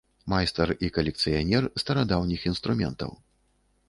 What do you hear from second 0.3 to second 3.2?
Майстар і калекцыянер старадаўніх інструментаў.